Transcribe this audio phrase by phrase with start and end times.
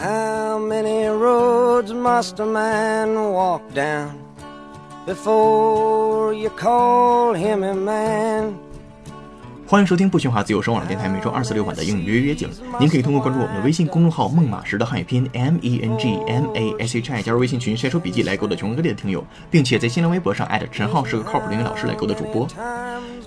[0.00, 4.10] How many roads must a man walk down
[5.04, 8.54] before you call him a man?
[9.66, 12.48] 欢迎收听不喧哗自由声网络电台每周二四六晚的英语约约景。
[12.78, 22.46] 您可以通过关注我们的微信公众号“孟马时”的汉语拼音 M E N G M A S H I 加入微信群晒出笔记来勾搭全国各地的听友，并且在新浪微博上艾特陈浩是个靠谱的英语老师来勾搭主播。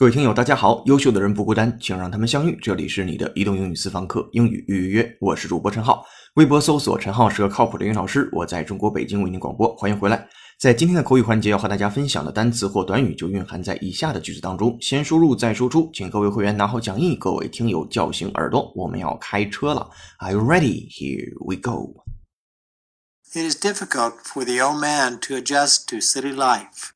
[0.00, 0.82] 各位听友，大家好！
[0.86, 2.58] 优秀的人不孤单，请让他们相遇。
[2.62, 6.02] 这里是你的移动英语私房课英语预约，我是主播陈浩。
[6.36, 10.26] 微博搜索“陈浩是个靠谱的英语老师”，我在中国北京为您广播，欢迎回来。
[10.58, 15.90] 在今天的口语环节，要和大家分享的单词或短语就蕴含在以下的句子当中，先输入再输出。
[15.92, 19.86] 请各位会员拿好讲义，各位听友叫醒耳朵，我们要开车了。
[20.20, 20.88] Are you ready?
[20.88, 22.02] Here we go.
[23.34, 26.92] It is difficult for the old man to adjust to city life.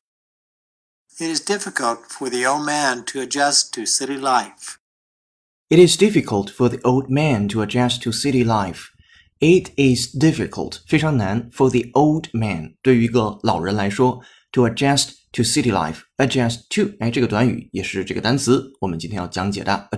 [1.18, 4.78] It is difficult for the old man to adjust to city life.
[5.68, 8.88] It is difficult for the old man to adjust to city life.
[9.38, 14.20] It is difficult，非常难，for the old man，对于一个老人来说，
[14.52, 19.88] to adjust to city life。adjust to，哎，这个短语也是这个单词，我们今天要讲解的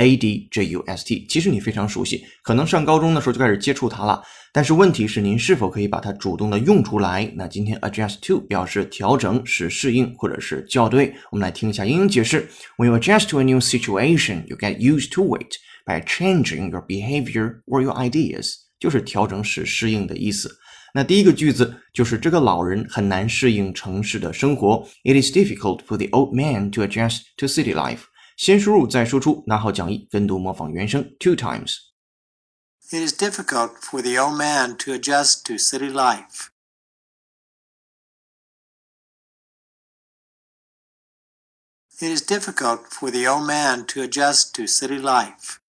[0.00, 4.22] a d j u s t，其实你非常熟悉，可能上高中的时候就开始接触它了。
[4.50, 7.30] 但是问题是，您是否可以把它主动的用出来？
[7.36, 11.12] 那今天 adjust to 表示调整、使适应或者是校对。
[11.30, 12.48] 我们来听一下英语解释
[12.78, 17.60] ：When you adjust to a new situation, you get used to it by changing your behavior
[17.66, 20.56] or your ideas，就是调整、使适应的意思。
[20.94, 24.88] 那第一个句子就是这个老人很难适应城市的生活。
[25.04, 28.09] It is difficult for the old man to adjust to city life。
[28.39, 31.77] 先输入再输出，拿好讲义，跟读模仿原声 two times。
[32.91, 36.49] It is difficult for the old man to adjust to city life.
[41.97, 45.59] It is difficult for the old man to adjust to city life.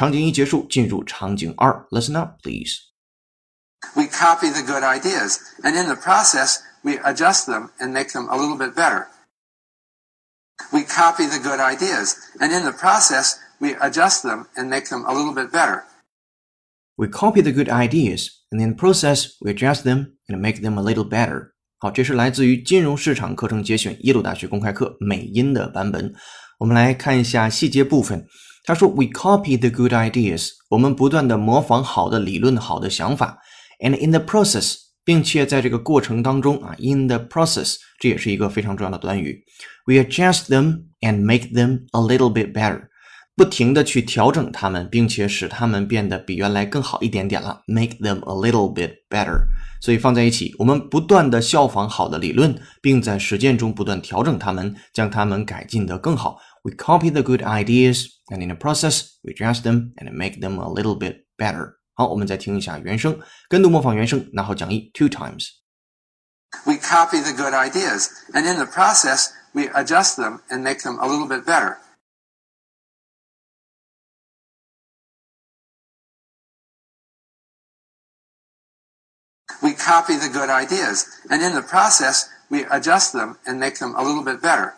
[0.00, 1.86] 场景一结束，进入场景二。
[1.90, 2.78] Listen up, please.
[3.94, 8.28] We copy the good ideas, and in the process, we adjust them and make them
[8.28, 9.06] a little bit better.
[10.72, 15.04] We copy the good ideas, and in the process, we adjust them and make them
[15.04, 15.84] a little bit better.
[16.96, 20.78] We copy the good ideas, and in the process, we adjust them and make them
[20.78, 21.52] a little better.
[21.78, 26.14] 好，这是来自于金融市场课程节选耶鲁大学公开课美音的版本。
[26.58, 28.26] 我们来看一下细节部分。
[28.63, 33.39] 他说：“We copy the good ideas，我们不断的模仿好的理论、好的想法
[33.83, 39.43] ，and in the process，并且在这个过程当中啊，in the process，这也是一个非常重要的短语。
[39.85, 42.89] We adjust them and make them a little bit better。”
[43.33, 49.45] 不停的去调整它们，并且使它们变得比原来更好一点点了，make them a little bit better。
[49.79, 56.37] 所以放在一起，我们不断的效仿好的理论，并在实践中不断调整它们，将它们改进得更好。
[56.62, 60.68] We copy the good ideas, and in the process, we adjust them and make them a
[60.68, 61.74] little bit better。
[61.94, 65.50] 好，我们再听一下原声，跟读模仿原声，拿好讲义 two times。
[66.64, 70.98] We copy the good ideas, and in the process, we adjust them and make them
[70.98, 71.78] a little bit better.
[79.62, 83.94] We copy the good ideas, and in the process, we adjust them and make them
[83.96, 84.74] a little bit better.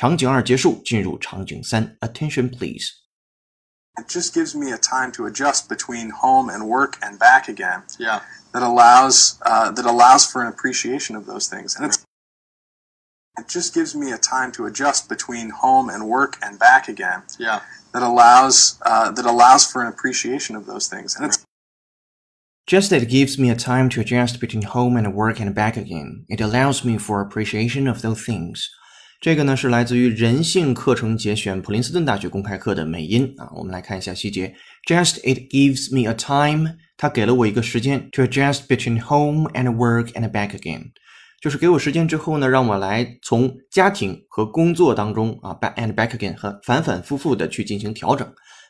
[0.00, 1.96] 场景二结束，进入场景三。
[2.00, 3.06] Attention please。
[3.98, 7.82] it just gives me a time to adjust between home and work and back again.
[7.98, 8.20] Yeah.
[8.52, 12.04] That allows uh, that allows for an appreciation of those things, and it's
[13.38, 17.22] it just gives me a time to adjust between home and work and back again.
[17.38, 17.60] Yeah.
[17.92, 21.44] That allows uh, that allows for an appreciation of those things, and it's
[22.66, 26.24] Just it gives me a time to adjust between home and work and back again.
[26.28, 28.68] It allows me for appreciation of those things.
[29.21, 34.55] 这个呢是来自于人性课程节选普林斯顿大学公开课的美音啊，我们来看一下细节。
[34.87, 40.85] Just it gives me a time，它给了我一个时间 to adjust between home and work and back again，
[41.39, 48.27] 就是给我时间之后呢，让我来从家庭和工作当中啊 back and back again 和反反复复的去进行调整。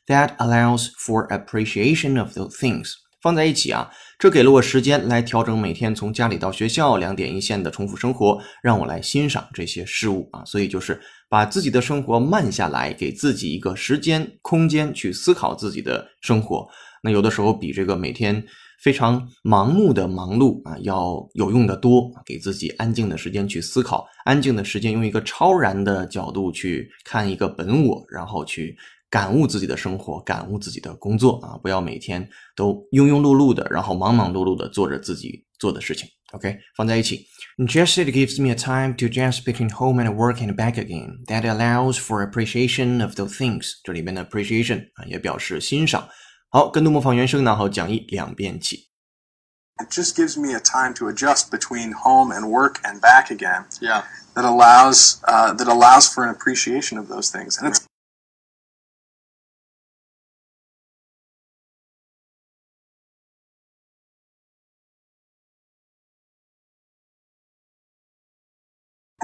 [0.07, 2.91] That allows for appreciation of those things。
[3.21, 3.89] 放在一起啊，
[4.21, 10.45] 这给了我时间来调整每天从家里到学校两点一线的重复生活，让我来欣赏这些事物啊。
[10.45, 16.67] 所以就是把自己的生活慢下来，给自己一个时间空间去思考自己的生活。
[17.01, 18.45] 那有的时候比这个每天
[18.83, 22.11] 非常盲目的忙碌啊要有用的多。
[22.23, 28.77] 给自己安静的时间去思考，安静的时间用一个超然的角度去看一个本我，然后去。
[29.10, 31.56] 感悟自己的生活，感悟自己的工作啊！
[31.62, 36.08] 不要每天都庸庸碌碌的，然后忙忙碌碌的做着自己做的事情。
[36.32, 37.24] OK，放在一起。
[37.58, 41.24] Just it gives me a time to just between home and work and back again.
[41.26, 43.74] That allows for appreciation of those things.
[43.84, 46.08] 这里面的 appreciation 啊，也表示欣赏。
[46.50, 48.90] 好，跟读模仿原声，拿好讲义两遍起。
[49.78, 53.66] It just gives me a time to adjust between home and work and back again.
[53.80, 54.02] Yeah.
[54.34, 57.80] That allows uh, that allows for an appreciation of those things, and it's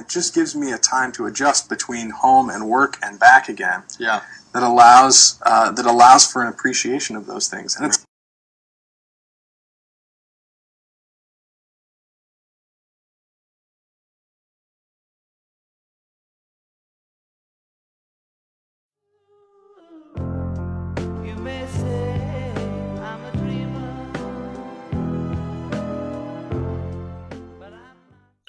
[0.08, 3.84] it just gives me a time to adjust between home and work and back again.
[4.00, 4.22] Yeah.
[4.54, 8.07] That allows uh, that allows for an appreciation of those things, and it's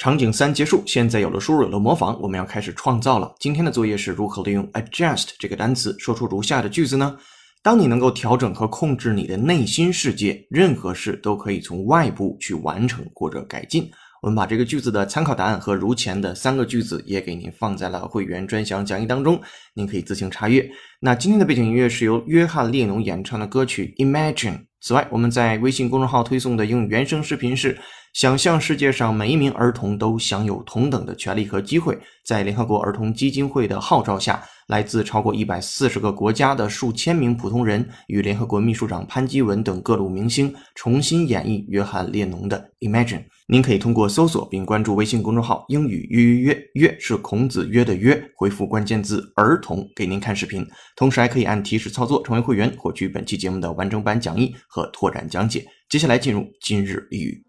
[0.08, 3.30] 场景三结束，现在有了输入，有了模仿，我们要开始创造了。
[3.38, 7.14] 今天的作业是如何利用 adjust 这个单词说出如下的句子呢？
[7.62, 13.90] 当你能够调整和控制你的内心世界，任何事都可以从外部去完成或者改进。
[14.22, 19.38] 我们把这个句子的参考答案和如前的三个句子也给您放在了会员专享讲义当中，
[19.74, 20.66] 您可以自行查阅。
[21.00, 24.54] 那今天的背景音乐是由约翰列侬演唱的歌曲《Imagine》。
[24.80, 27.76] 此外，我们在微信公众号推送的英语原声视频是：
[28.18, 31.96] 想象世界上每一名儿童都享有同等的权利和机会。
[32.24, 42.58] 在联合国儿童基金会的号召下，来自超过一百四十个国家的数千名普通人与联合国秘书长潘基文等各路明星重新演绎约翰列侬的
[42.90, 43.18] 《Imagine》。
[43.46, 50.66] 您可以通过搜索并关注微信公众号“英语约约约”，约是孔子约的约，回复关键字“儿童”给您看视频，
[50.96, 55.64] 同时还可以按提示操作成为会员，获取本期节目的完整版讲义和拓展讲解。
[55.88, 57.47] 接下来进入今日俚语。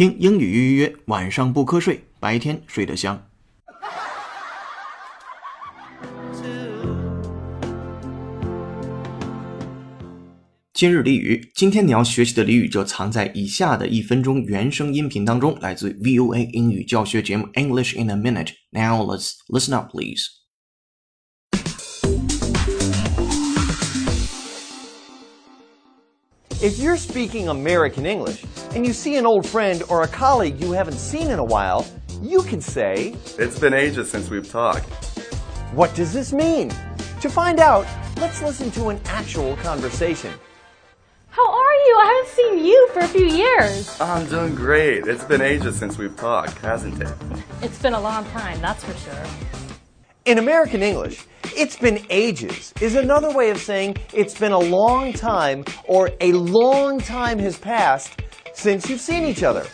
[0.00, 3.22] 听英语约约，晚上不瞌睡，白天睡得香。
[10.72, 18.54] 今日俚语，今天你要学习的俚语就藏在以下的一分钟原声音频当中，来自 VOA 英语教学节目 English in a Minute。
[18.70, 20.24] Now let's listen up, please.
[26.62, 30.72] If you're speaking American English and you see an old friend or a colleague you
[30.72, 31.86] haven't seen in a while,
[32.22, 34.88] you can say, It's been ages since we've talked.
[35.72, 36.70] What does this mean?
[37.20, 37.86] To find out,
[38.18, 40.32] let's listen to an actual conversation.
[41.28, 41.96] How are you?
[42.00, 44.00] I haven't seen you for a few years.
[44.00, 45.06] I'm doing great.
[45.06, 47.14] It's been ages since we've talked, hasn't it?
[47.62, 49.24] It's been a long time, that's for sure.
[50.24, 51.24] In American English,
[51.56, 56.32] it's been ages is another way of saying it's been a long time or a
[56.32, 58.20] long time has passed
[58.54, 59.66] since you've seen each other.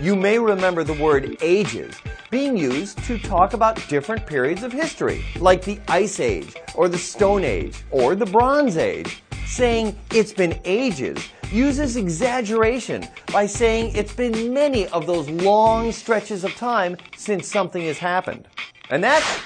[0.00, 1.94] You may remember the word ages
[2.30, 6.98] being used to talk about different periods of history, like the Ice Age, or the
[6.98, 9.22] Stone Age, or the Bronze Age.
[9.46, 16.42] Saying it's been ages uses exaggeration by saying it's been many of those long stretches
[16.42, 18.48] of time since something has happened.
[18.90, 19.40] And that's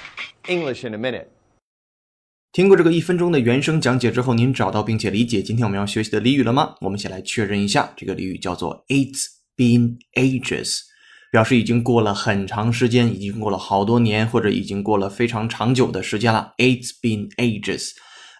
[0.48, 1.30] English in a minute.
[2.52, 6.74] 听过这个一分钟的原声讲解之后，您找到并且理解今天我们要学习的俚语了吗？
[6.80, 9.24] 我们先来确认一下，这个俚语叫做 "It's
[9.54, 10.78] been ages"，
[11.30, 16.54] 表示已经过了很长时间，已经过了好多年，或者已经过了非常长久的时间了。
[16.56, 17.90] It's been ages。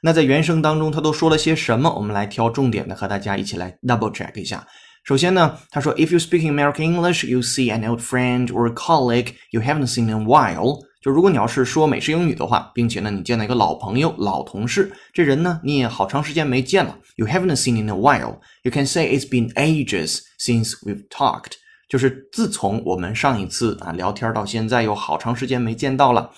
[0.03, 1.95] 那在原声当中，他都说了些什么？
[1.95, 4.67] 我们来挑重点的和大家一起来 double check 一下。
[5.05, 10.11] 首先呢，他说，If you speak American English, you see an old friend or colleague you haven't seen in
[10.11, 18.39] a while，如果你要是说美式英语的话，并且呢你见到一个老朋友、老同事，这人呢你也好长时间没见了，you haven't seen in a while.
[18.63, 21.53] You can say it's been ages since we've talked.
[21.89, 26.31] 就是自从我们上一次啊聊天到现在，有好长时间没见到了。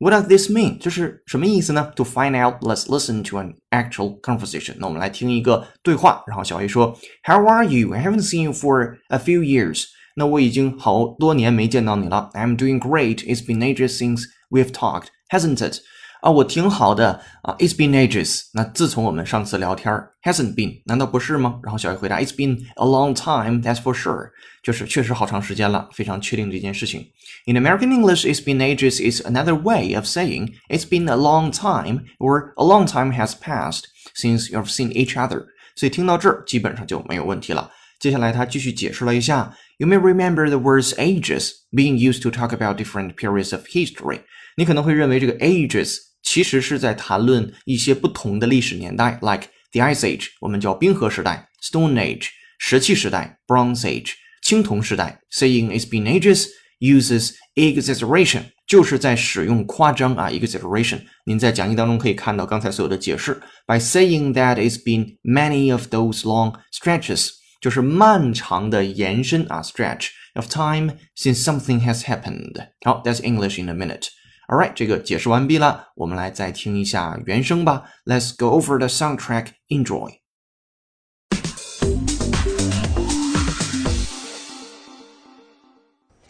[0.00, 0.78] What does this mean？
[0.78, 4.76] 就是什么意思呢？To find out, let's listen to an actual conversation.
[4.78, 6.22] 那我们来听一个对话。
[6.28, 7.92] 然后小 A 说，How are you?
[7.92, 9.86] I haven't seen you for a few years.
[10.17, 12.29] 那我已经好多年没见到你了。
[12.33, 13.17] I'm doing great.
[13.25, 15.79] It's been ages since we've talked, hasn't it?
[16.21, 17.55] 啊，我挺好的啊。
[17.59, 18.43] It's been ages。
[18.53, 19.91] 那自从我们上次聊天，
[20.23, 21.59] hasn't been，难道不是吗？
[21.63, 24.29] 然后小 A 回答，It's been a long time, that's for sure。
[24.63, 27.05] 就是确实好长时间了，非常确定这件事情。
[27.45, 32.05] In American English, it's been ages is another way of saying it's been a long time
[32.19, 33.83] or a long time has passed
[34.15, 35.47] since you've seen each other。
[35.75, 37.69] 所以听到这儿基本上就没有问题了。
[37.99, 44.21] 接下来他继续解释了一下，You may remember the words ages being used to talk about different periods of history。
[44.57, 52.27] 你可能会认为这个 ages 其实是在谈论一些不同的历史年代，like the Ice Age，我们叫冰河时代；Stone Age，
[52.59, 54.13] 石器时代；Bronze Age。
[54.41, 56.47] 青铜时代，saying it's been ages
[56.81, 60.99] uses exaggeration，就是在使用夸张啊，exaggeration。
[61.25, 63.41] 您在讲义当中可以看到刚才所有的解释。
[63.65, 67.29] By saying that it's been many of those long stretches，
[67.61, 72.67] 就是漫长的延伸啊，stretch of time since something has happened。
[72.83, 77.83] 好，That's English in a minute。Alright，这个解释完毕了，我们来再听一下原声吧。
[78.05, 79.47] Let's go over the soundtrack.
[79.69, 80.19] Enjoy.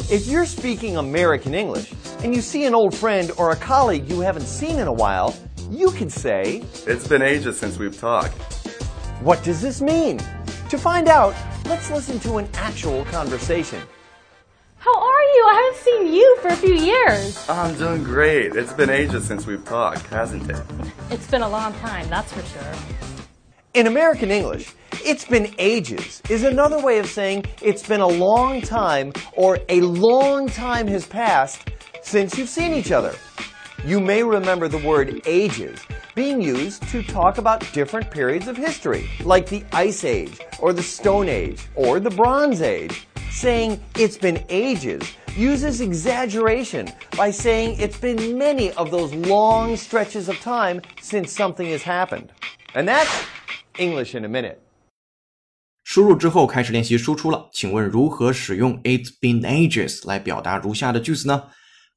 [0.10, 4.22] If you're speaking American English and you see an old friend or a colleague you
[4.22, 5.34] haven't seen in a while,
[5.72, 8.36] you can say, It's been ages since we've talked.
[9.24, 10.20] What does this mean?
[10.69, 11.35] To find out,
[11.65, 13.81] let's listen to an actual conversation.
[14.77, 15.47] How are you?
[15.49, 17.49] I haven't seen you for a few years.
[17.49, 18.55] I'm doing great.
[18.55, 20.63] It's been ages since we've talked, hasn't it?
[21.11, 22.75] It's been a long time, that's for sure.
[23.73, 28.61] In American English, it's been ages is another way of saying it's been a long
[28.61, 31.71] time or a long time has passed
[32.03, 33.15] since you've seen each other.
[33.87, 35.81] You may remember the word ages
[36.18, 40.84] being used to talk about different periods of history, like the Ice Age, or the
[40.84, 43.08] Stone Age, or the Bronze Age.
[43.32, 45.02] Saying it's been ages
[45.36, 46.88] uses exaggeration
[47.18, 52.30] by saying it's been many of those long stretches of time since something has happened.
[52.76, 53.10] And that's
[53.80, 54.60] English in a minute.
[55.84, 61.44] 输入之后开始练习输出了，请问如何使用 "It's been ages" 来表达如下的句子呢？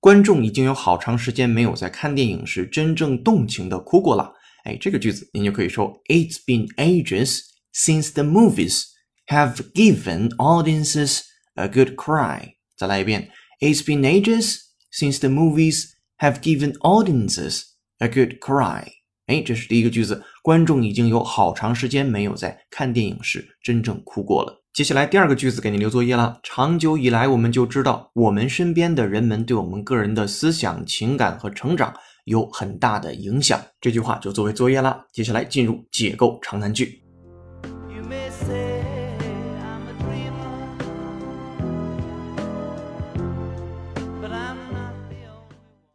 [0.01, 4.34] 观众已经有好长时间没有在看电影时真正动情的哭过了。
[4.63, 7.41] 哎，这个句子您就可以说 "It's been ages
[7.72, 8.86] since the movies
[9.27, 11.22] have given audiences
[11.53, 13.29] a good cry." 再来一遍
[13.60, 14.58] ，It's been ages
[14.91, 17.65] since the movies have given audiences
[18.00, 18.88] a good cry.
[19.27, 24.61] 哎，这是第一个句子，观众已经有好长时间没有在看电影时真正哭过了。
[24.74, 26.40] 接下来第二个句子给你留作业了。
[26.44, 33.60] 长久以来，我们就知道我们身边的人们对我们个人的思想、情感和成长有很大的影响。
[33.82, 35.04] 这句话就作为作业啦。
[35.12, 37.04] 接下来进入解构长难句。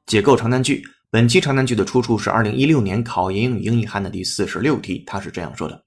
[0.04, 0.82] 解构长难句。
[1.08, 5.82] 本期长难句的出处是二零一六年考研英语英译汉的第四十六题，它是这样说的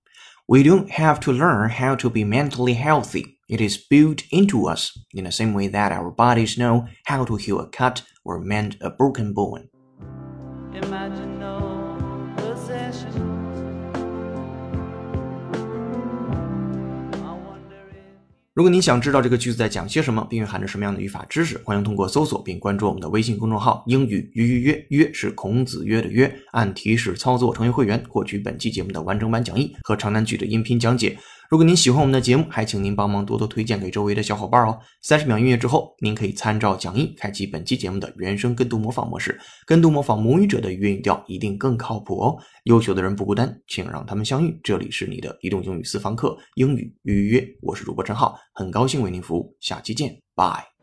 [0.49, 3.37] ：We don't have to learn how to be mentally healthy.
[3.47, 7.35] It is built into us in the same way that our bodies know how to
[7.35, 9.69] heal a cut or mend a broken bone.
[10.73, 11.38] Imagine
[18.59, 31.17] 如果您想知道这个句子在讲些什么，并蕴含着什么样的语法知识，欢迎通过搜索并关注我们的微信公众号“英语约约约”，约是孔子约的约，按提示操作成为会员，获取本期节目的完整版讲义和长难句的音频讲解。
[31.49, 34.79] 如果您喜欢我们的节目，还请您帮忙多多推荐给周围的小伙伴哦。
[35.01, 42.37] 三十秒音乐之后，您可以参照讲义开启本期节目的原声跟读模仿模式，跟读模仿母语者的语音语调一定更靠谱哦。
[42.65, 44.59] 优秀的人不孤单，请让他们相遇。
[44.63, 50.78] 这里是你的移动英语私房课，英语预约，我是主播陈浩，很高兴为您服务，下期见，拜。